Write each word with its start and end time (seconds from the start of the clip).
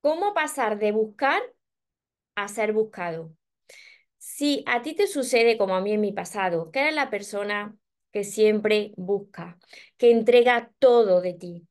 ¿Cómo 0.00 0.32
pasar 0.32 0.78
de 0.78 0.92
buscar 0.92 1.42
a 2.34 2.48
ser 2.48 2.72
buscado? 2.72 3.34
Si 4.18 4.64
a 4.66 4.82
ti 4.82 4.94
te 4.94 5.06
sucede 5.06 5.58
como 5.58 5.76
a 5.76 5.80
mí 5.80 5.92
en 5.92 6.00
mi 6.00 6.12
pasado, 6.12 6.70
que 6.70 6.80
eres 6.80 6.94
la 6.94 7.10
persona 7.10 7.76
que 8.12 8.24
siempre 8.24 8.92
busca, 8.96 9.58
que 9.98 10.10
entrega 10.10 10.72
todo 10.78 11.20
de 11.20 11.34
ti, 11.34 11.66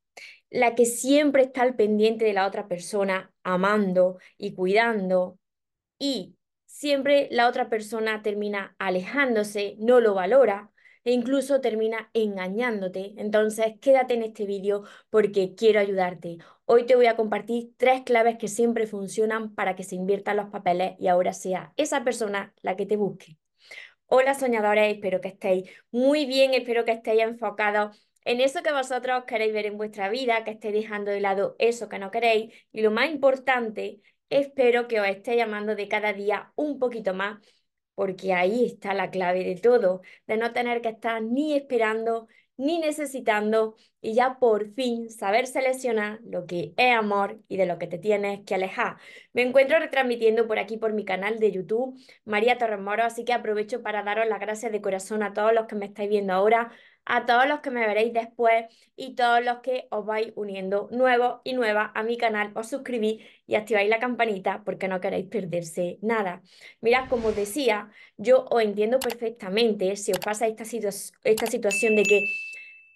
la 0.50 0.76
que 0.76 0.86
siempre 0.86 1.44
está 1.44 1.64
al 1.64 1.76
pendiente 1.76 2.26
de 2.26 2.34
la 2.34 2.48
otra 2.48 2.68
persona, 2.68 3.32
amando 3.44 4.20
y 4.38 4.54
cuidando, 4.54 5.40
y 6.00 6.36
siempre 6.66 7.28
la 7.32 7.48
otra 7.48 7.70
persona 7.70 8.22
termina 8.22 8.76
alejándose, 8.80 9.76
no 9.80 10.00
lo 10.00 10.14
valora, 10.14 10.72
e 11.04 11.12
incluso 11.12 11.62
termina 11.62 12.10
engañándote. 12.14 13.14
Entonces, 13.18 13.74
quédate 13.82 14.16
en 14.16 14.24
este 14.24 14.46
vídeo 14.46 14.84
porque 15.10 15.56
quiero 15.56 15.80
ayudarte. 15.80 16.38
Hoy 16.72 16.86
te 16.86 16.96
voy 16.96 17.08
a 17.08 17.16
compartir 17.16 17.72
tres 17.78 18.04
claves 18.04 18.38
que 18.38 18.48
siempre 18.48 18.86
funcionan 18.86 19.56
para 19.56 19.76
que 19.76 19.82
se 19.82 19.96
inviertan 19.96 20.38
los 20.38 20.52
papeles 20.52 20.94
y 21.00 21.08
ahora 21.08 21.34
sea 21.34 21.74
esa 21.78 22.04
persona 22.04 22.54
la 22.62 22.76
que 22.76 22.86
te 22.86 22.96
busque. 22.96 23.38
Hola 24.06 24.36
soñadores, 24.36 24.94
espero 24.94 25.20
que 25.20 25.30
estéis 25.30 25.68
muy 25.90 26.28
bien, 26.28 26.54
espero 26.54 26.86
que 26.86 26.92
estéis 26.92 27.24
enfocados 27.24 28.08
en 28.24 28.40
eso 28.40 28.62
que 28.62 28.72
vosotros 28.72 29.24
queréis 29.26 29.52
ver 29.52 29.66
en 29.66 29.78
vuestra 29.78 30.10
vida, 30.10 30.44
que 30.44 30.52
estéis 30.52 30.76
dejando 30.76 31.10
de 31.10 31.22
lado 31.22 31.56
eso 31.58 31.90
que 31.90 31.98
no 31.98 32.12
queréis 32.12 32.54
y 32.72 32.84
lo 32.84 32.92
más 32.92 33.10
importante, 33.10 34.02
espero 34.30 34.88
que 34.88 35.00
os 35.02 35.08
esté 35.08 35.38
llamando 35.38 35.74
de 35.76 35.88
cada 35.88 36.14
día 36.14 36.54
un 36.56 36.78
poquito 36.78 37.16
más 37.16 37.40
porque 37.96 38.32
ahí 38.34 38.66
está 38.68 38.94
la 38.94 39.10
clave 39.10 39.44
de 39.44 39.56
todo, 39.56 40.02
de 40.28 40.38
no 40.38 40.54
tener 40.54 40.82
que 40.82 40.90
estar 40.90 41.20
ni 41.24 41.56
esperando 41.56 42.28
ni 42.60 42.78
necesitando 42.78 43.76
y 44.02 44.14
ya 44.14 44.38
por 44.38 44.74
fin 44.74 45.10
saber 45.10 45.48
seleccionar 45.48 46.20
lo 46.26 46.46
que 46.46 46.74
es 46.76 46.94
amor 46.94 47.40
y 47.48 47.56
de 47.56 47.66
lo 47.66 47.80
que 47.80 47.88
te 47.88 47.98
tienes 47.98 48.42
que 48.46 48.56
alejar. 48.56 48.98
Me 49.34 49.44
encuentro 49.44 49.80
retransmitiendo 49.80 50.46
por 50.46 50.60
aquí 50.60 50.78
por 50.78 50.94
mi 50.94 51.06
canal 51.06 51.40
de 51.40 51.52
YouTube, 51.54 51.98
María 52.26 52.58
Torres 52.58 52.80
Moro, 52.80 53.04
así 53.04 53.24
que 53.24 53.34
aprovecho 53.34 53.82
para 53.82 54.04
daros 54.04 54.28
las 54.28 54.42
gracias 54.42 54.74
de 54.74 54.82
corazón 54.82 55.24
a 55.24 55.34
todos 55.34 55.54
los 55.54 55.68
que 55.68 55.76
me 55.76 55.86
estáis 55.86 56.10
viendo 56.10 56.34
ahora, 56.34 56.72
a 57.06 57.26
todos 57.26 57.48
los 57.48 57.62
que 57.62 57.72
me 57.72 57.88
veréis 57.88 58.14
después 58.14 58.66
y 58.96 59.16
todos 59.16 59.44
los 59.44 59.60
que 59.60 59.88
os 59.90 60.06
vais 60.06 60.32
uniendo 60.36 60.90
nuevos 60.92 61.40
y 61.44 61.54
nuevas 61.54 61.92
a 61.96 62.04
mi 62.04 62.18
canal, 62.18 62.52
os 62.56 62.70
suscribís 62.70 63.24
y 63.48 63.56
activáis 63.56 63.90
la 63.90 64.00
campanita 64.00 64.64
porque 64.66 64.88
no 64.88 65.00
queréis 65.02 65.28
perderse 65.28 65.98
nada. 66.02 66.44
Mirad, 66.82 67.10
como 67.10 67.30
os 67.30 67.36
decía, 67.36 67.90
yo 68.18 68.46
os 68.52 68.62
entiendo 68.62 69.00
perfectamente 69.00 69.96
si 69.96 70.12
os 70.12 70.20
pasa 70.20 70.46
esta, 70.48 70.64
esta 71.24 71.48
situación 71.48 71.96
de 71.96 72.04
que 72.04 72.26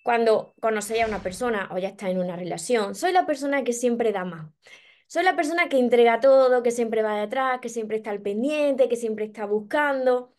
cuando 0.04 0.54
conocéis 0.62 1.04
a 1.04 1.08
una 1.08 1.24
persona 1.24 1.70
o 1.72 1.78
ya 1.78 1.90
está 1.90 2.10
en 2.10 2.20
una 2.20 2.36
relación, 2.36 2.96
soy 2.96 3.14
la 3.14 3.26
persona 3.26 3.64
que 3.64 3.74
siempre 3.74 4.12
da 4.12 4.26
más. 4.26 4.52
Soy 5.08 5.24
la 5.24 5.36
persona 5.36 5.70
que 5.70 5.80
entrega 5.80 6.20
todo, 6.20 6.64
que 6.64 6.72
siempre 6.72 7.04
va 7.04 7.20
detrás, 7.20 7.60
que 7.62 7.70
siempre 7.70 7.98
está 7.98 8.12
al 8.12 8.22
pendiente, 8.22 8.90
que 8.90 8.96
siempre 8.96 9.26
está 9.26 9.46
buscando. 9.46 10.34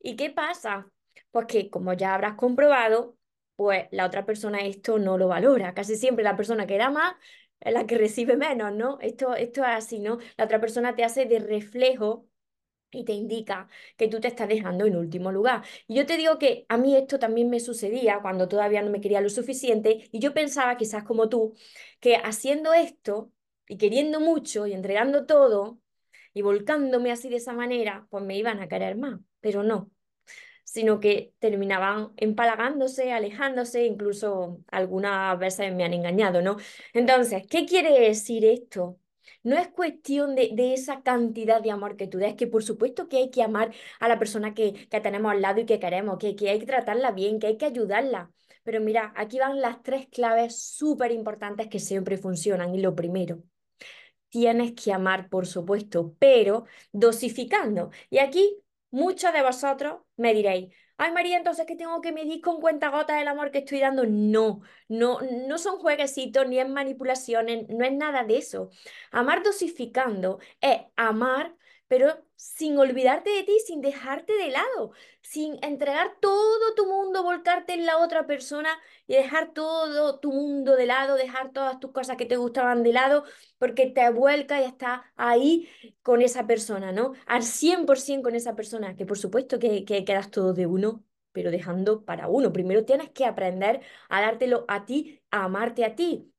¿Y 0.00 0.16
qué 0.16 0.30
pasa? 0.30 0.90
Pues 1.30 1.46
que, 1.46 1.70
como 1.70 1.94
ya 1.94 2.14
habrás 2.14 2.34
comprobado, 2.34 3.16
pues 3.56 3.86
la 3.90 4.06
otra 4.06 4.24
persona 4.26 4.60
esto 4.60 4.98
no 4.98 5.18
lo 5.18 5.28
valora. 5.28 5.74
Casi 5.74 5.96
siempre 5.96 6.24
la 6.24 6.36
persona 6.36 6.66
que 6.66 6.78
da 6.78 6.90
más 6.90 7.14
es 7.60 7.72
la 7.72 7.86
que 7.86 7.98
recibe 7.98 8.36
menos, 8.36 8.72
¿no? 8.72 8.98
Esto, 9.00 9.34
esto 9.34 9.62
es 9.62 9.68
así, 9.68 9.98
¿no? 9.98 10.18
La 10.36 10.44
otra 10.44 10.60
persona 10.60 10.94
te 10.94 11.04
hace 11.04 11.26
de 11.26 11.40
reflejo 11.40 12.26
y 12.90 13.04
te 13.04 13.12
indica 13.12 13.68
que 13.96 14.08
tú 14.08 14.20
te 14.20 14.28
estás 14.28 14.48
dejando 14.48 14.86
en 14.86 14.96
último 14.96 15.32
lugar. 15.32 15.62
Y 15.86 15.94
yo 15.96 16.06
te 16.06 16.16
digo 16.16 16.38
que 16.38 16.66
a 16.68 16.76
mí 16.78 16.96
esto 16.96 17.18
también 17.18 17.50
me 17.50 17.60
sucedía 17.60 18.20
cuando 18.22 18.48
todavía 18.48 18.82
no 18.82 18.90
me 18.90 19.00
quería 19.00 19.20
lo 19.20 19.30
suficiente 19.30 20.08
y 20.12 20.18
yo 20.20 20.34
pensaba, 20.34 20.76
quizás 20.76 21.04
como 21.04 21.28
tú, 21.28 21.54
que 22.00 22.16
haciendo 22.16 22.72
esto 22.74 23.32
y 23.68 23.76
queriendo 23.78 24.20
mucho 24.20 24.66
y 24.66 24.72
entregando 24.72 25.26
todo 25.26 25.80
y 26.34 26.42
volcándome 26.42 27.12
así 27.12 27.28
de 27.28 27.36
esa 27.36 27.52
manera, 27.52 28.06
pues 28.10 28.24
me 28.24 28.36
iban 28.38 28.60
a 28.60 28.68
querer 28.68 28.96
más, 28.96 29.20
pero 29.40 29.62
no 29.62 29.90
sino 30.64 31.00
que 31.00 31.32
terminaban 31.38 32.12
empalagándose, 32.16 33.12
alejándose, 33.12 33.84
incluso 33.86 34.60
algunas 34.70 35.38
veces 35.38 35.74
me 35.74 35.84
han 35.84 35.94
engañado, 35.94 36.42
¿no? 36.42 36.56
Entonces, 36.92 37.44
¿qué 37.48 37.66
quiere 37.66 37.98
decir 38.00 38.44
esto? 38.44 38.98
No 39.42 39.56
es 39.56 39.68
cuestión 39.68 40.34
de, 40.34 40.52
esa 40.74 41.02
cantidad 41.02 41.62
de 41.62 41.70
amor 41.70 41.96
que 41.96 42.06
tú 42.06 42.18
des, 42.18 42.34
que 42.34 42.46
por 42.46 42.62
supuesto 42.62 43.08
que 43.08 43.18
hay 43.18 43.30
que 43.30 43.42
amar 43.42 43.72
a 44.00 44.08
la 44.08 44.18
persona 44.18 44.54
que, 44.54 44.88
tenemos 45.02 45.32
al 45.32 45.42
lado 45.42 45.60
y 45.60 45.66
que 45.66 45.78
queremos, 45.80 46.18
que, 46.18 46.36
que 46.36 46.50
hay 46.50 46.58
que 46.58 46.66
tratarla 46.66 47.12
bien, 47.12 47.38
que 47.38 47.48
hay 47.48 47.56
que 47.56 47.66
ayudarla. 47.66 48.30
Pero 48.64 48.80
mira, 48.80 49.12
aquí 49.16 49.38
van 49.38 49.60
las 49.60 49.82
tres 49.82 50.08
claves 50.08 50.60
súper 50.60 51.12
importantes 51.12 51.68
que 51.68 51.78
siempre 51.80 52.18
funcionan. 52.18 52.74
Y 52.74 52.80
lo 52.80 52.94
primero, 52.94 53.42
tienes 54.28 54.72
que 54.72 54.92
amar, 54.92 55.28
por 55.28 55.46
supuesto, 55.46 56.14
pero 56.18 56.64
dosificando. 56.92 57.90
Y 58.10 58.18
aquí 58.18 58.62
Muchos 58.90 59.32
de 59.34 59.42
vosotros 59.42 60.00
me 60.16 60.32
diréis, 60.32 60.74
ay 60.98 61.12
María, 61.12 61.36
entonces 61.38 61.66
que 61.66 61.76
tengo 61.76 62.00
que 62.00 62.12
medir 62.12 62.40
con 62.42 62.60
cuentagotas 62.60 63.20
el 63.20 63.28
amor 63.28 63.50
que 63.50 63.58
estoy 63.58 63.80
dando. 63.80 64.04
No, 64.06 64.60
no, 64.88 65.20
no 65.48 65.58
son 65.58 65.78
jueguecitos 65.78 66.46
ni 66.48 66.58
es 66.58 66.68
manipulaciones, 66.68 67.68
no 67.68 67.84
es 67.84 67.92
nada 67.92 68.24
de 68.24 68.38
eso. 68.38 68.70
Amar 69.10 69.42
dosificando 69.42 70.40
es 70.60 70.80
amar 70.96 71.54
pero 71.88 72.24
sin 72.36 72.78
olvidarte 72.78 73.30
de 73.30 73.42
ti, 73.42 73.58
sin 73.66 73.80
dejarte 73.80 74.32
de 74.34 74.50
lado, 74.50 74.92
sin 75.22 75.58
entregar 75.62 76.16
todo 76.20 76.74
tu 76.74 76.86
mundo, 76.86 77.22
volcarte 77.22 77.72
en 77.74 77.86
la 77.86 77.98
otra 77.98 78.26
persona 78.26 78.70
y 79.06 79.14
dejar 79.14 79.52
todo 79.52 80.20
tu 80.20 80.32
mundo 80.32 80.76
de 80.76 80.86
lado, 80.86 81.16
dejar 81.16 81.52
todas 81.52 81.80
tus 81.80 81.92
cosas 81.92 82.16
que 82.16 82.26
te 82.26 82.36
gustaban 82.36 82.82
de 82.82 82.92
lado, 82.92 83.24
porque 83.58 83.86
te 83.86 84.08
vuelca 84.10 84.60
y 84.60 84.64
estás 84.64 85.00
ahí 85.16 85.68
con 86.02 86.22
esa 86.22 86.46
persona, 86.46 86.92
¿no? 86.92 87.12
Al 87.26 87.42
100% 87.42 88.22
con 88.22 88.34
esa 88.34 88.54
persona, 88.54 88.96
que 88.96 89.06
por 89.06 89.18
supuesto 89.18 89.58
que, 89.58 89.84
que 89.84 90.04
quedas 90.04 90.30
todo 90.30 90.52
de 90.54 90.66
uno, 90.66 91.04
pero 91.32 91.50
dejando 91.50 92.04
para 92.04 92.28
uno. 92.28 92.52
Primero 92.52 92.84
tienes 92.84 93.10
que 93.10 93.24
aprender 93.24 93.80
a 94.08 94.20
dártelo 94.20 94.64
a 94.68 94.84
ti, 94.86 95.22
a 95.30 95.44
amarte 95.44 95.84
a 95.84 95.94
ti. 95.94 96.32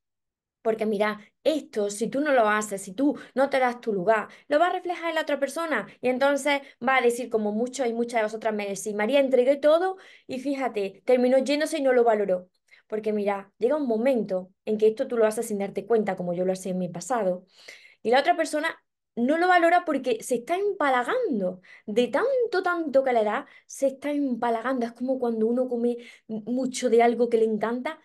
Porque 0.61 0.85
mira, 0.85 1.19
esto, 1.43 1.89
si 1.89 2.09
tú 2.09 2.21
no 2.21 2.33
lo 2.33 2.49
haces, 2.49 2.81
si 2.81 2.93
tú 2.93 3.17
no 3.33 3.49
te 3.49 3.59
das 3.59 3.79
tu 3.81 3.93
lugar, 3.93 4.27
lo 4.47 4.59
va 4.59 4.67
a 4.67 4.73
reflejar 4.73 5.09
en 5.09 5.15
la 5.15 5.21
otra 5.21 5.39
persona. 5.39 5.87
Y 6.01 6.09
entonces 6.09 6.61
va 6.85 6.97
a 6.97 7.01
decir, 7.01 7.29
como 7.29 7.51
muchos 7.51 7.87
y 7.87 7.93
muchas 7.93 8.19
de 8.19 8.23
vosotras 8.23 8.53
me 8.53 8.67
decís, 8.67 8.93
María, 8.93 9.19
entregué 9.19 9.55
todo 9.57 9.97
y 10.27 10.39
fíjate, 10.39 11.01
terminó 11.05 11.37
yéndose 11.37 11.77
y 11.77 11.81
no 11.81 11.93
lo 11.93 12.03
valoró. 12.03 12.49
Porque 12.87 13.13
mira, 13.13 13.51
llega 13.59 13.75
un 13.77 13.87
momento 13.87 14.51
en 14.65 14.77
que 14.77 14.87
esto 14.87 15.07
tú 15.07 15.15
lo 15.17 15.25
haces 15.25 15.47
sin 15.47 15.59
darte 15.59 15.85
cuenta, 15.85 16.15
como 16.15 16.33
yo 16.33 16.43
lo 16.45 16.53
hacía 16.53 16.71
en 16.71 16.79
mi 16.79 16.89
pasado, 16.89 17.45
y 18.01 18.11
la 18.11 18.19
otra 18.21 18.35
persona 18.35 18.81
no 19.15 19.37
lo 19.37 19.47
valora 19.47 19.83
porque 19.85 20.23
se 20.23 20.35
está 20.35 20.55
empalagando. 20.55 21.61
De 21.85 22.07
tanto, 22.07 22.63
tanto 22.63 23.03
que 23.03 23.13
le 23.13 23.23
da, 23.23 23.45
se 23.65 23.87
está 23.87 24.11
empalagando. 24.11 24.85
Es 24.85 24.93
como 24.93 25.19
cuando 25.19 25.47
uno 25.47 25.67
come 25.67 25.97
mucho 26.27 26.89
de 26.89 27.03
algo 27.03 27.29
que 27.29 27.37
le 27.37 27.45
encanta 27.45 27.99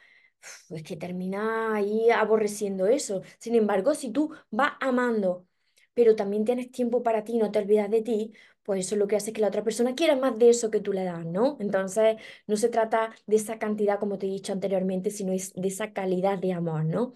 es 0.71 0.83
que 0.83 0.97
termina 0.97 1.75
ahí 1.75 2.11
aborreciendo 2.11 2.87
eso. 2.87 3.23
Sin 3.39 3.55
embargo, 3.55 3.95
si 3.95 4.11
tú 4.11 4.35
vas 4.51 4.73
amando, 4.81 5.47
pero 5.95 6.17
también 6.17 6.45
tienes 6.45 6.71
tiempo 6.73 7.03
para 7.03 7.25
ti, 7.25 7.39
no 7.39 7.51
te 7.51 7.61
olvidas 7.61 7.91
de 7.91 8.03
ti, 8.03 8.33
pues 8.65 8.87
eso 8.87 8.95
es 8.95 8.99
lo 8.99 9.07
que 9.07 9.17
hace 9.17 9.33
que 9.33 9.41
la 9.41 9.49
otra 9.49 9.63
persona 9.63 9.95
quiera 9.95 10.17
más 10.17 10.39
de 10.39 10.49
eso 10.51 10.71
que 10.71 10.81
tú 10.81 10.93
le 10.93 11.05
das, 11.05 11.25
¿no? 11.27 11.57
Entonces, 11.61 12.17
no 12.47 12.57
se 12.57 12.69
trata 12.71 13.15
de 13.27 13.37
esa 13.37 13.59
cantidad, 13.59 13.99
como 14.01 14.19
te 14.19 14.27
he 14.27 14.31
dicho 14.31 14.53
anteriormente, 14.53 15.11
sino 15.11 15.33
es 15.33 15.53
de 15.55 15.69
esa 15.69 15.93
calidad 15.93 16.39
de 16.39 16.53
amor, 16.53 16.85
¿no? 16.85 17.13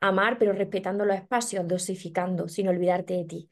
Amar, 0.00 0.38
pero 0.38 0.52
respetando 0.52 1.04
los 1.04 1.16
espacios, 1.16 1.66
dosificando, 1.66 2.48
sin 2.48 2.68
olvidarte 2.68 3.14
de 3.14 3.24
ti. 3.24 3.50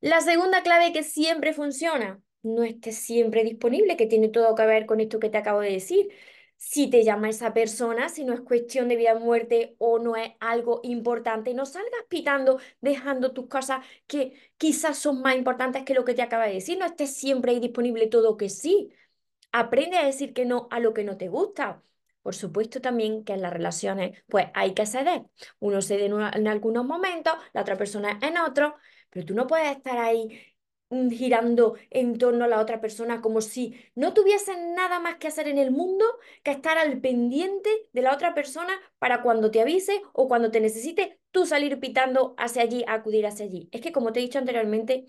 La 0.00 0.20
segunda 0.20 0.62
clave 0.62 0.92
que 0.92 1.02
siempre 1.02 1.54
funciona, 1.54 2.20
no 2.42 2.62
estés 2.62 2.96
siempre 2.96 3.42
disponible, 3.44 3.96
que 3.96 4.06
tiene 4.06 4.28
todo 4.28 4.54
que 4.54 4.66
ver 4.66 4.86
con 4.86 5.00
esto 5.00 5.18
que 5.18 5.30
te 5.30 5.38
acabo 5.38 5.60
de 5.60 5.70
decir 5.72 6.08
si 6.56 6.88
te 6.88 7.04
llama 7.04 7.28
esa 7.30 7.52
persona, 7.54 8.08
si 8.08 8.24
no 8.24 8.32
es 8.32 8.40
cuestión 8.40 8.88
de 8.88 8.96
vida 8.96 9.14
o 9.14 9.20
muerte 9.20 9.76
o 9.78 9.98
no 9.98 10.16
es 10.16 10.32
algo 10.40 10.80
importante, 10.82 11.54
no 11.54 11.66
salgas 11.66 12.04
pitando, 12.08 12.58
dejando 12.80 13.32
tus 13.32 13.48
cosas 13.48 13.84
que 14.06 14.34
quizás 14.56 14.98
son 14.98 15.22
más 15.22 15.36
importantes 15.36 15.84
que 15.84 15.94
lo 15.94 16.04
que 16.04 16.14
te 16.14 16.22
acaba 16.22 16.46
de 16.46 16.54
decir, 16.54 16.78
no 16.78 16.86
estés 16.86 17.14
siempre 17.14 17.52
ahí 17.52 17.60
disponible 17.60 18.06
todo 18.06 18.36
que 18.36 18.48
sí. 18.48 18.90
Aprende 19.52 19.98
a 19.98 20.06
decir 20.06 20.32
que 20.34 20.44
no 20.46 20.68
a 20.70 20.80
lo 20.80 20.94
que 20.94 21.04
no 21.04 21.16
te 21.16 21.28
gusta. 21.28 21.82
Por 22.22 22.34
supuesto 22.34 22.80
también 22.80 23.24
que 23.24 23.34
en 23.34 23.42
las 23.42 23.52
relaciones 23.52 24.24
pues 24.28 24.46
hay 24.54 24.74
que 24.74 24.86
ceder. 24.86 25.22
Uno 25.60 25.82
cede 25.82 26.06
en, 26.06 26.48
algunos 26.48 26.84
momentos, 26.86 27.34
la 27.52 27.62
otra 27.62 27.76
persona 27.76 28.18
en 28.22 28.38
otros, 28.38 28.72
pero 29.10 29.26
tú 29.26 29.34
no 29.34 29.46
puedes 29.46 29.76
estar 29.76 29.98
ahí 29.98 30.53
girando 31.10 31.74
en 31.90 32.18
torno 32.18 32.44
a 32.44 32.48
la 32.48 32.60
otra 32.60 32.80
persona 32.80 33.20
como 33.20 33.40
si 33.40 33.74
no 33.94 34.14
tuviesen 34.14 34.74
nada 34.74 35.00
más 35.00 35.16
que 35.16 35.28
hacer 35.28 35.48
en 35.48 35.58
el 35.58 35.70
mundo 35.70 36.04
que 36.42 36.52
estar 36.52 36.78
al 36.78 37.00
pendiente 37.00 37.70
de 37.92 38.02
la 38.02 38.14
otra 38.14 38.34
persona 38.34 38.72
para 38.98 39.22
cuando 39.22 39.50
te 39.50 39.60
avise 39.60 40.02
o 40.12 40.28
cuando 40.28 40.50
te 40.50 40.60
necesite, 40.60 41.18
tú 41.30 41.46
salir 41.46 41.80
pitando 41.80 42.34
hacia 42.38 42.62
allí, 42.62 42.84
acudir 42.86 43.26
hacia 43.26 43.46
allí. 43.46 43.68
Es 43.72 43.80
que 43.80 43.92
como 43.92 44.12
te 44.12 44.20
he 44.20 44.22
dicho 44.22 44.38
anteriormente, 44.38 45.06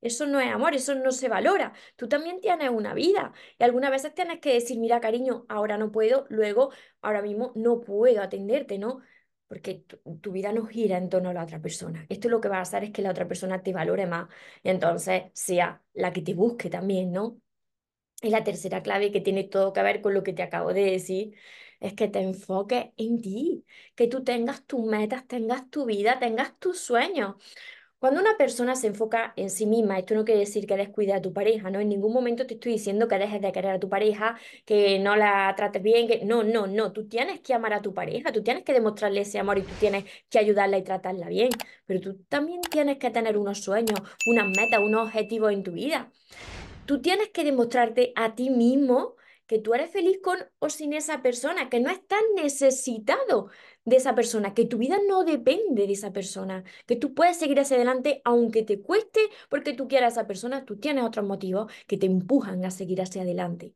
eso 0.00 0.26
no 0.26 0.40
es 0.40 0.50
amor, 0.52 0.74
eso 0.74 0.94
no 0.94 1.10
se 1.12 1.28
valora. 1.28 1.72
Tú 1.96 2.08
también 2.08 2.40
tienes 2.40 2.70
una 2.70 2.94
vida 2.94 3.32
y 3.58 3.64
algunas 3.64 3.90
veces 3.90 4.14
tienes 4.14 4.40
que 4.40 4.54
decir, 4.54 4.78
mira 4.78 5.00
cariño, 5.00 5.44
ahora 5.48 5.76
no 5.78 5.90
puedo, 5.90 6.26
luego, 6.30 6.70
ahora 7.02 7.22
mismo 7.22 7.52
no 7.56 7.80
puedo 7.80 8.22
atenderte, 8.22 8.78
¿no? 8.78 9.00
Porque 9.48 9.84
tu, 10.20 10.32
vida 10.32 10.52
no 10.52 10.66
gira 10.66 10.98
en 10.98 11.08
torno 11.08 11.30
a 11.30 11.32
la 11.32 11.42
otra 11.44 11.60
persona. 11.60 12.06
Esto 12.08 12.28
lo 12.28 12.40
que 12.40 12.48
va 12.48 12.58
a 12.58 12.62
hacer 12.62 12.84
es 12.84 12.90
que 12.90 13.02
la 13.02 13.10
otra 13.10 13.26
persona 13.26 13.62
te 13.62 13.72
valore 13.72 14.06
más 14.06 14.28
y 14.62 14.68
entonces 14.68 15.24
sea 15.32 15.82
la 15.94 16.12
que 16.12 16.22
te 16.22 16.34
busque 16.34 16.70
también, 16.70 17.12
¿no? 17.12 17.40
Y 18.22 18.30
la 18.30 18.44
tercera 18.44 18.82
clave 18.82 19.12
que 19.12 19.20
tiene 19.20 19.44
todo 19.44 19.72
que 19.72 19.82
ver 19.82 20.00
con 20.02 20.14
lo 20.14 20.22
que 20.22 20.32
te 20.32 20.42
acabo 20.42 20.72
de 20.72 20.84
decir 20.90 21.36
es 21.80 21.94
que 21.94 22.08
te 22.08 22.20
enfoques 22.20 22.86
en 22.96 23.20
ti, 23.20 23.64
que 23.94 24.08
tú 24.08 24.24
tengas 24.24 24.64
tus 24.66 24.84
metas, 24.84 25.26
tengas 25.26 25.70
tu 25.70 25.86
vida, 25.86 26.18
tengas 26.18 26.58
tus 26.58 26.80
sueños. 26.80 27.36
Cuando 27.98 28.20
una 28.20 28.36
persona 28.36 28.76
se 28.76 28.86
enfoca 28.86 29.32
en 29.34 29.50
sí 29.50 29.66
misma, 29.66 29.98
esto 29.98 30.14
no 30.14 30.24
quiere 30.24 30.38
decir 30.40 30.68
que 30.68 30.76
descuide 30.76 31.14
a 31.14 31.20
tu 31.20 31.32
pareja, 31.32 31.68
¿no? 31.68 31.80
En 31.80 31.88
ningún 31.88 32.12
momento 32.12 32.46
te 32.46 32.54
estoy 32.54 32.72
diciendo 32.72 33.08
que 33.08 33.18
dejes 33.18 33.40
de 33.42 33.50
querer 33.50 33.72
a 33.72 33.80
tu 33.80 33.88
pareja, 33.88 34.38
que 34.64 35.00
no 35.00 35.16
la 35.16 35.52
trates 35.56 35.82
bien, 35.82 36.06
que 36.06 36.24
no, 36.24 36.44
no, 36.44 36.68
no, 36.68 36.92
tú 36.92 37.08
tienes 37.08 37.40
que 37.40 37.54
amar 37.54 37.72
a 37.72 37.82
tu 37.82 37.92
pareja, 37.94 38.30
tú 38.30 38.44
tienes 38.44 38.62
que 38.62 38.72
demostrarle 38.72 39.22
ese 39.22 39.40
amor 39.40 39.58
y 39.58 39.62
tú 39.62 39.74
tienes 39.80 40.04
que 40.30 40.38
ayudarla 40.38 40.78
y 40.78 40.84
tratarla 40.84 41.28
bien, 41.28 41.50
pero 41.86 42.00
tú 42.00 42.22
también 42.28 42.60
tienes 42.60 42.98
que 42.98 43.10
tener 43.10 43.36
unos 43.36 43.64
sueños, 43.64 43.98
unas 44.26 44.46
metas, 44.46 44.80
unos 44.80 45.08
objetivos 45.08 45.52
en 45.52 45.64
tu 45.64 45.72
vida. 45.72 46.12
Tú 46.86 47.02
tienes 47.02 47.30
que 47.30 47.42
demostrarte 47.42 48.12
a 48.14 48.36
ti 48.36 48.50
mismo 48.50 49.16
que 49.48 49.58
tú 49.58 49.74
eres 49.74 49.90
feliz 49.90 50.20
con 50.22 50.38
o 50.60 50.70
sin 50.70 50.92
esa 50.92 51.22
persona, 51.22 51.68
que 51.68 51.80
no 51.80 51.90
estás 51.90 52.20
necesitado 52.36 53.50
de 53.84 53.96
esa 53.96 54.14
persona, 54.14 54.54
que 54.54 54.66
tu 54.66 54.78
vida 54.78 54.98
no 55.08 55.24
depende 55.24 55.86
de 55.86 55.92
esa 55.92 56.12
persona, 56.12 56.64
que 56.86 56.96
tú 56.96 57.14
puedes 57.14 57.38
seguir 57.38 57.58
hacia 57.58 57.76
adelante 57.76 58.20
aunque 58.24 58.62
te 58.62 58.80
cueste 58.82 59.20
porque 59.48 59.72
tú 59.72 59.88
quieras 59.88 60.16
a 60.16 60.20
esa 60.20 60.28
persona, 60.28 60.64
tú 60.64 60.78
tienes 60.78 61.04
otros 61.04 61.26
motivos 61.26 61.72
que 61.86 61.96
te 61.96 62.06
empujan 62.06 62.64
a 62.64 62.70
seguir 62.70 63.00
hacia 63.02 63.22
adelante. 63.22 63.74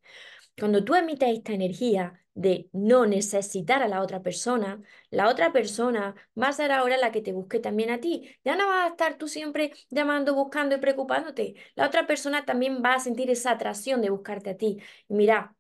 Cuando 0.59 0.85
tú 0.85 0.95
emites 0.95 1.31
esta 1.31 1.53
energía 1.53 2.23
de 2.35 2.69
no 2.73 3.07
necesitar 3.07 3.83
a 3.83 3.89
la 3.89 4.01
otra 4.03 4.23
persona, 4.23 4.81
la 5.11 5.29
otra 5.29 5.53
persona 5.53 6.15
va 6.41 6.49
a 6.49 6.53
ser 6.53 6.73
ahora 6.73 6.97
la 6.97 7.13
que 7.13 7.23
te 7.23 7.33
busque 7.33 7.59
también 7.59 7.91
a 7.91 8.01
ti. 8.01 8.37
Ya 8.45 8.57
no 8.57 8.67
vas 8.69 8.87
a 8.87 8.89
estar 8.93 9.19
tú 9.19 9.29
siempre 9.29 9.73
llamando, 9.91 10.35
buscando 10.35 10.77
y 10.77 10.79
preocupándote. 10.79 11.55
La 11.75 11.87
otra 11.87 12.07
persona 12.07 12.45
también 12.45 12.83
va 12.85 12.95
a 12.95 13.01
sentir 13.01 13.31
esa 13.31 13.53
atracción 13.53 14.01
de 14.03 14.11
buscarte 14.11 14.51
a 14.51 14.57
ti. 14.57 14.79
mira, 15.09 15.55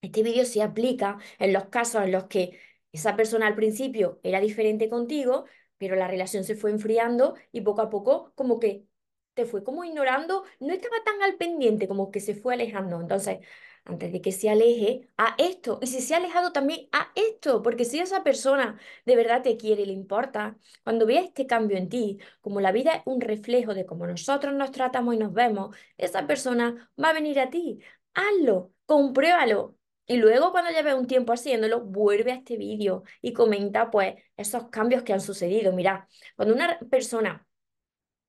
este 0.00 0.22
vídeo 0.22 0.44
se 0.44 0.62
aplica 0.62 1.18
en 1.38 1.52
los 1.52 1.66
casos 1.66 2.02
en 2.04 2.12
los 2.12 2.24
que 2.24 2.58
esa 2.92 3.16
persona 3.16 3.46
al 3.46 3.54
principio 3.54 4.20
era 4.22 4.40
diferente 4.40 4.88
contigo, 4.88 5.44
pero 5.78 5.96
la 5.96 6.08
relación 6.08 6.44
se 6.44 6.56
fue 6.56 6.70
enfriando 6.70 7.34
y 7.52 7.60
poco 7.62 7.82
a 7.82 7.90
poco 7.90 8.32
como 8.34 8.58
que 8.60 8.86
te 9.34 9.46
fue 9.46 9.62
como 9.64 9.84
ignorando, 9.84 10.44
no 10.58 10.72
estaba 10.72 10.96
tan 11.04 11.22
al 11.22 11.36
pendiente, 11.36 11.88
como 11.88 12.10
que 12.10 12.20
se 12.20 12.34
fue 12.34 12.54
alejando. 12.54 13.00
Entonces, 13.00 13.38
antes 13.84 14.12
de 14.12 14.20
que 14.20 14.32
se 14.32 14.50
aleje 14.50 15.08
a 15.16 15.34
esto, 15.38 15.78
y 15.82 15.86
si 15.86 16.00
se 16.00 16.14
ha 16.14 16.18
alejado 16.18 16.52
también 16.52 16.88
a 16.92 17.10
esto, 17.14 17.62
porque 17.62 17.84
si 17.84 17.98
esa 18.00 18.22
persona 18.22 18.78
de 19.06 19.16
verdad 19.16 19.42
te 19.42 19.56
quiere 19.56 19.82
y 19.82 19.86
le 19.86 19.92
importa, 19.92 20.58
cuando 20.84 21.06
vea 21.06 21.22
este 21.22 21.46
cambio 21.46 21.76
en 21.78 21.88
ti, 21.88 22.18
como 22.40 22.60
la 22.60 22.72
vida 22.72 22.92
es 22.96 23.02
un 23.06 23.20
reflejo 23.20 23.74
de 23.74 23.86
cómo 23.86 24.06
nosotros 24.06 24.54
nos 24.54 24.72
tratamos 24.72 25.14
y 25.14 25.18
nos 25.18 25.32
vemos, 25.32 25.74
esa 25.96 26.26
persona 26.26 26.90
va 27.02 27.10
a 27.10 27.12
venir 27.14 27.40
a 27.40 27.50
ti. 27.50 27.80
Hazlo, 28.14 28.72
compruébalo, 28.86 29.76
y 30.10 30.16
luego 30.16 30.50
cuando 30.50 30.72
lleves 30.72 30.94
un 30.94 31.06
tiempo 31.06 31.32
haciéndolo, 31.32 31.82
vuelve 31.82 32.32
a 32.32 32.34
este 32.34 32.56
vídeo 32.56 33.04
y 33.22 33.32
comenta 33.32 33.92
pues 33.92 34.16
esos 34.36 34.68
cambios 34.68 35.04
que 35.04 35.12
han 35.12 35.20
sucedido. 35.20 35.72
Mira, 35.72 36.08
cuando 36.34 36.52
una 36.52 36.80
persona 36.90 37.46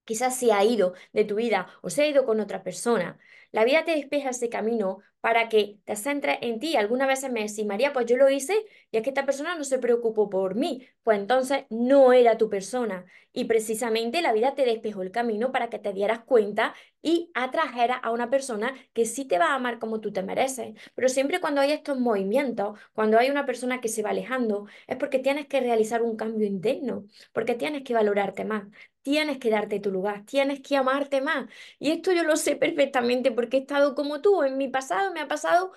quizás 0.06 0.38
se 0.38 0.52
ha 0.54 0.64
ido 0.64 0.94
de 1.12 1.26
tu 1.26 1.36
vida 1.36 1.68
o 1.82 1.90
se 1.90 2.04
ha 2.04 2.08
ido 2.08 2.24
con 2.24 2.40
otra 2.40 2.62
persona, 2.62 3.18
la 3.52 3.66
vida 3.66 3.84
te 3.86 3.92
despeja 3.92 4.30
ese 4.32 4.50
camino 4.50 5.00
para 5.22 5.50
que 5.50 5.78
te 5.86 5.96
centres 5.96 6.38
en 6.42 6.60
ti. 6.60 6.76
Algunas 6.76 7.08
veces 7.08 7.32
me 7.32 7.42
decís, 7.42 7.66
María, 7.66 7.94
pues 7.94 8.06
yo 8.08 8.18
lo 8.18 8.30
hice 8.30 8.54
y 8.92 8.98
es 8.98 9.04
que 9.04 9.10
esta 9.10 9.26
persona 9.26 9.56
no 9.56 9.64
se 9.64 9.80
preocupó 9.80 10.30
por 10.30 10.56
mí. 10.56 10.88
Pues 11.04 11.20
entonces 11.20 11.66
no 11.70 12.14
era 12.14 12.38
tu 12.38 12.50
persona. 12.50 13.06
Y 13.34 13.46
precisamente 13.46 14.22
la 14.22 14.34
vida 14.34 14.56
te 14.56 14.66
despejó 14.66 15.04
el 15.04 15.12
camino 15.12 15.52
para 15.52 15.70
que 15.70 15.80
te 15.80 15.94
dieras 15.94 16.20
cuenta 16.26 16.74
y 17.02 17.32
atrajeras 17.34 18.00
a 18.04 18.12
una 18.12 18.30
persona 18.30 18.74
que 18.94 19.06
sí 19.06 19.26
te 19.26 19.38
va 19.40 19.48
a 19.48 19.56
amar 19.56 19.80
como 19.80 20.02
tú 20.02 20.12
te 20.12 20.24
mereces. 20.24 20.74
Pero 20.96 21.08
siempre 21.10 21.40
cuando 21.40 21.62
hay 21.62 21.72
estos 21.72 22.00
movimientos, 22.00 22.78
cuando 22.94 23.18
hay 23.18 23.30
una 23.30 23.46
persona 23.46 23.80
que 23.82 23.88
se 23.90 24.04
va 24.04 24.10
alejando, 24.12 24.68
es 24.88 24.98
porque 24.98 25.20
tienes 25.20 25.48
que 25.48 25.62
realizar 25.62 26.02
un 26.04 26.16
cambio 26.18 26.46
interno, 26.48 27.06
porque 27.34 27.56
tienes 27.56 27.84
que 27.84 27.94
valorarte 27.94 28.44
más, 28.46 28.66
tienes 29.02 29.38
que 29.40 29.50
darte 29.50 29.80
tu 29.80 29.92
lugar, 29.92 30.26
tienes 30.26 30.62
que 30.62 30.76
amarte 30.78 31.22
más. 31.22 31.50
Y 31.80 31.92
esto 31.92 32.12
yo 32.14 32.24
lo 32.24 32.36
sé 32.36 32.56
perfectamente 32.56 33.32
porque 33.42 33.58
he 33.58 33.60
estado 33.62 33.96
como 33.96 34.22
tú 34.22 34.44
en 34.44 34.58
mi 34.58 34.68
pasado, 34.70 35.12
me 35.14 35.22
ha 35.22 35.28
pasado 35.28 35.74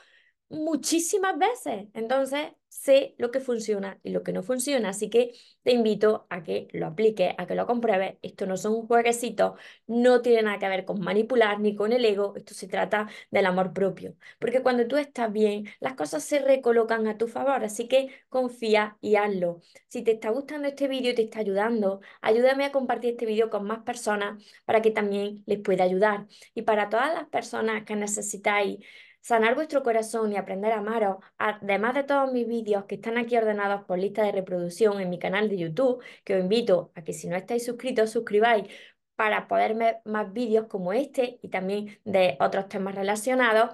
muchísimas 0.54 1.38
veces. 1.38 1.88
Entonces, 1.94 2.52
sé 2.68 3.14
lo 3.18 3.30
que 3.30 3.40
funciona 3.40 3.98
y 4.02 4.10
lo 4.10 4.22
que 4.22 4.32
no 4.32 4.42
funciona. 4.42 4.90
Así 4.90 5.08
que 5.08 5.32
te 5.62 5.72
invito 5.72 6.26
a 6.28 6.42
que 6.42 6.68
lo 6.72 6.86
apliques, 6.86 7.34
a 7.38 7.46
que 7.46 7.54
lo 7.54 7.66
compruebes. 7.66 8.16
Esto 8.22 8.46
no 8.46 8.56
son 8.56 8.86
jueguecitos, 8.86 9.52
no 9.86 10.22
tiene 10.22 10.42
nada 10.42 10.58
que 10.58 10.68
ver 10.68 10.84
con 10.84 11.00
manipular 11.00 11.60
ni 11.60 11.74
con 11.76 11.92
el 11.92 12.04
ego. 12.04 12.34
Esto 12.36 12.54
se 12.54 12.68
trata 12.68 13.08
del 13.30 13.46
amor 13.46 13.72
propio. 13.72 14.16
Porque 14.38 14.62
cuando 14.62 14.86
tú 14.86 14.96
estás 14.96 15.32
bien, 15.32 15.66
las 15.80 15.94
cosas 15.94 16.24
se 16.24 16.40
recolocan 16.40 17.06
a 17.06 17.16
tu 17.16 17.28
favor. 17.28 17.64
Así 17.64 17.88
que 17.88 18.10
confía 18.28 18.96
y 19.00 19.16
hazlo. 19.16 19.60
Si 19.88 20.02
te 20.02 20.12
está 20.12 20.30
gustando 20.30 20.68
este 20.68 20.88
vídeo 20.88 21.12
y 21.12 21.14
te 21.14 21.22
está 21.22 21.40
ayudando, 21.40 22.00
ayúdame 22.20 22.64
a 22.64 22.72
compartir 22.72 23.10
este 23.12 23.26
vídeo 23.26 23.50
con 23.50 23.66
más 23.66 23.82
personas 23.84 24.42
para 24.64 24.82
que 24.82 24.90
también 24.90 25.42
les 25.46 25.60
pueda 25.60 25.84
ayudar. 25.84 26.26
Y 26.54 26.62
para 26.62 26.88
todas 26.88 27.14
las 27.14 27.28
personas 27.28 27.84
que 27.84 27.96
necesitáis 27.96 28.78
sanar 29.24 29.54
vuestro 29.54 29.82
corazón 29.82 30.32
y 30.32 30.36
aprender 30.36 30.72
a 30.72 30.78
amaros, 30.78 31.16
además 31.38 31.94
de 31.94 32.04
todos 32.04 32.30
mis 32.30 32.46
vídeos 32.46 32.84
que 32.84 32.96
están 32.96 33.16
aquí 33.16 33.34
ordenados 33.38 33.84
por 33.84 33.98
lista 33.98 34.22
de 34.22 34.32
reproducción 34.32 35.00
en 35.00 35.08
mi 35.08 35.18
canal 35.18 35.48
de 35.48 35.56
YouTube, 35.56 36.02
que 36.24 36.34
os 36.34 36.42
invito 36.42 36.92
a 36.94 37.02
que 37.02 37.14
si 37.14 37.26
no 37.26 37.34
estáis 37.34 37.64
suscritos, 37.64 38.10
suscribáis 38.10 38.68
para 39.16 39.48
poder 39.48 39.74
ver 39.76 40.00
más 40.04 40.30
vídeos 40.30 40.66
como 40.66 40.92
este 40.92 41.38
y 41.40 41.48
también 41.48 41.98
de 42.04 42.36
otros 42.38 42.68
temas 42.68 42.94
relacionados 42.94 43.70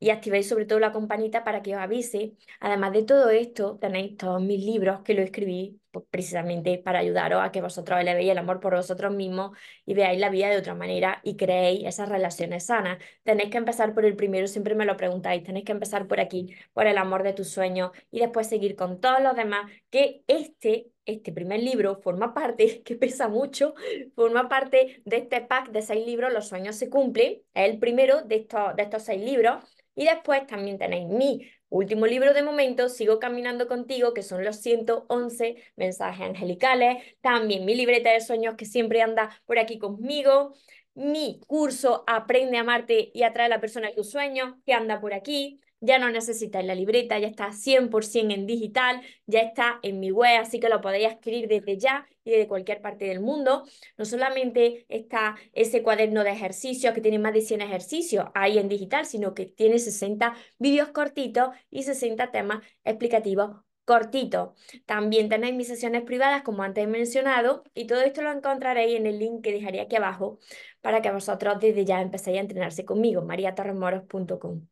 y 0.00 0.10
activéis 0.10 0.48
sobre 0.48 0.66
todo 0.66 0.78
la 0.78 0.92
campanita 0.92 1.44
para 1.44 1.62
que 1.62 1.74
os 1.74 1.80
avise. 1.80 2.34
Además 2.60 2.92
de 2.92 3.02
todo 3.04 3.30
esto, 3.30 3.78
tenéis 3.80 4.16
todos 4.16 4.40
mis 4.42 4.64
libros 4.64 5.00
que 5.02 5.14
lo 5.14 5.22
escribí 5.22 5.80
pues, 5.90 6.04
precisamente 6.10 6.78
para 6.78 7.00
ayudaros 7.00 7.42
a 7.42 7.50
que 7.50 7.60
vosotros 7.60 8.00
elevéis 8.00 8.30
el 8.30 8.38
amor 8.38 8.60
por 8.60 8.74
vosotros 8.76 9.14
mismos 9.14 9.56
y 9.86 9.94
veáis 9.94 10.20
la 10.20 10.28
vida 10.30 10.48
de 10.48 10.56
otra 10.58 10.74
manera 10.74 11.20
y 11.24 11.36
creéis 11.36 11.84
esas 11.86 12.08
relaciones 12.08 12.66
sanas. 12.66 12.98
Tenéis 13.24 13.50
que 13.50 13.58
empezar 13.58 13.94
por 13.94 14.04
el 14.04 14.16
primero, 14.16 14.46
siempre 14.46 14.74
me 14.74 14.84
lo 14.84 14.96
preguntáis, 14.96 15.42
tenéis 15.42 15.64
que 15.64 15.72
empezar 15.72 16.06
por 16.06 16.20
aquí, 16.20 16.54
por 16.72 16.86
el 16.86 16.98
amor 16.98 17.22
de 17.22 17.32
tus 17.32 17.48
sueños 17.48 17.90
y 18.10 18.20
después 18.20 18.48
seguir 18.48 18.76
con 18.76 19.00
todos 19.00 19.20
los 19.22 19.34
demás, 19.36 19.70
que 19.90 20.22
este 20.26 20.90
este 21.08 21.32
primer 21.32 21.62
libro 21.62 22.00
forma 22.02 22.34
parte, 22.34 22.82
que 22.84 22.96
pesa 22.96 23.28
mucho, 23.28 23.74
forma 24.14 24.48
parte 24.48 25.02
de 25.04 25.16
este 25.16 25.40
pack 25.40 25.70
de 25.70 25.82
seis 25.82 26.06
libros, 26.06 26.32
Los 26.32 26.48
sueños 26.48 26.76
se 26.76 26.88
cumplen, 26.88 27.42
es 27.54 27.70
el 27.70 27.78
primero 27.78 28.22
de 28.22 28.36
estos, 28.36 28.76
de 28.76 28.82
estos 28.82 29.02
seis 29.02 29.22
libros, 29.22 29.64
y 29.94 30.04
después 30.04 30.46
también 30.46 30.78
tenéis 30.78 31.08
mi 31.08 31.50
último 31.70 32.06
libro 32.06 32.32
de 32.32 32.42
momento, 32.42 32.88
Sigo 32.88 33.18
Caminando 33.18 33.66
Contigo, 33.66 34.14
que 34.14 34.22
son 34.22 34.44
los 34.44 34.56
111 34.56 35.56
mensajes 35.76 36.26
angelicales, 36.26 37.02
también 37.20 37.64
mi 37.64 37.74
libreta 37.74 38.12
de 38.12 38.20
sueños 38.20 38.54
que 38.56 38.64
siempre 38.64 39.02
anda 39.02 39.30
por 39.44 39.58
aquí 39.58 39.78
conmigo, 39.78 40.54
mi 40.94 41.40
curso 41.46 42.04
Aprende 42.06 42.58
a 42.58 42.60
amarte 42.60 43.10
y 43.14 43.22
atrae 43.22 43.46
a 43.46 43.48
la 43.48 43.60
persona 43.60 43.88
de 43.88 43.94
tus 43.94 44.10
sueños, 44.10 44.54
que 44.64 44.72
anda 44.72 45.00
por 45.00 45.14
aquí, 45.14 45.60
ya 45.80 45.98
no 45.98 46.10
necesitáis 46.10 46.66
la 46.66 46.74
libreta, 46.74 47.18
ya 47.18 47.28
está 47.28 47.52
100% 47.52 48.34
en 48.34 48.46
digital, 48.46 49.00
ya 49.26 49.40
está 49.40 49.78
en 49.82 50.00
mi 50.00 50.10
web, 50.10 50.40
así 50.40 50.60
que 50.60 50.68
lo 50.68 50.80
podéis 50.80 51.08
escribir 51.08 51.48
desde 51.48 51.78
ya 51.78 52.06
y 52.24 52.30
desde 52.32 52.48
cualquier 52.48 52.80
parte 52.80 53.06
del 53.06 53.20
mundo. 53.20 53.64
No 53.96 54.04
solamente 54.04 54.86
está 54.88 55.36
ese 55.52 55.82
cuaderno 55.82 56.24
de 56.24 56.30
ejercicios 56.30 56.94
que 56.94 57.00
tiene 57.00 57.18
más 57.18 57.32
de 57.32 57.42
100 57.42 57.62
ejercicios 57.62 58.26
ahí 58.34 58.58
en 58.58 58.68
digital, 58.68 59.06
sino 59.06 59.34
que 59.34 59.46
tiene 59.46 59.78
60 59.78 60.34
vídeos 60.58 60.88
cortitos 60.88 61.50
y 61.70 61.84
60 61.84 62.30
temas 62.30 62.64
explicativos 62.84 63.56
cortitos. 63.88 64.50
También 64.84 65.30
tenéis 65.30 65.54
mis 65.54 65.66
sesiones 65.66 66.02
privadas, 66.02 66.42
como 66.42 66.62
antes 66.62 66.84
he 66.84 66.86
mencionado, 66.86 67.64
y 67.72 67.86
todo 67.86 68.02
esto 68.02 68.20
lo 68.20 68.30
encontraréis 68.30 68.98
en 68.98 69.06
el 69.06 69.18
link 69.18 69.42
que 69.42 69.50
dejaré 69.52 69.80
aquí 69.80 69.96
abajo 69.96 70.38
para 70.82 71.00
que 71.00 71.10
vosotros 71.10 71.58
desde 71.58 71.86
ya 71.86 72.02
empecéis 72.02 72.36
a 72.36 72.40
entrenarse 72.42 72.84
conmigo, 72.84 73.22
mariatorremoros.com. 73.22 74.66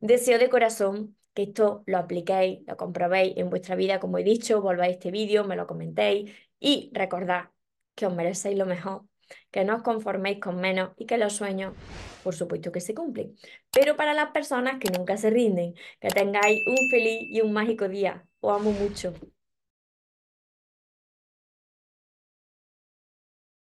Deseo 0.00 0.38
de 0.38 0.48
corazón 0.48 1.16
que 1.34 1.42
esto 1.44 1.82
lo 1.86 1.98
apliquéis, 1.98 2.60
lo 2.66 2.76
comprobéis 2.76 3.36
en 3.36 3.50
vuestra 3.50 3.76
vida, 3.76 4.00
como 4.00 4.18
he 4.18 4.24
dicho, 4.24 4.60
volváis 4.60 4.90
a 4.90 4.94
este 4.94 5.10
vídeo, 5.10 5.44
me 5.44 5.56
lo 5.56 5.66
comentéis 5.66 6.32
y 6.58 6.90
recordad 6.92 7.50
que 7.94 8.06
os 8.06 8.14
merecéis 8.14 8.56
lo 8.58 8.66
mejor, 8.66 9.04
que 9.50 9.64
no 9.64 9.76
os 9.76 9.82
conforméis 9.82 10.40
con 10.40 10.60
menos 10.60 10.90
y 10.96 11.06
que 11.06 11.18
los 11.18 11.34
sueños, 11.34 11.74
por 12.22 12.34
supuesto 12.34 12.72
que 12.72 12.80
se 12.80 12.94
cumplen. 12.94 13.36
Pero 13.72 13.96
para 13.96 14.14
las 14.14 14.30
personas 14.30 14.78
que 14.80 14.90
nunca 14.90 15.16
se 15.16 15.30
rinden, 15.30 15.74
que 16.00 16.08
tengáis 16.08 16.64
un 16.66 16.88
feliz 16.90 17.22
y 17.30 17.40
un 17.40 17.52
mágico 17.52 17.88
día. 17.88 18.26
Os 18.40 18.60
amo 18.60 18.72
mucho. 18.72 19.14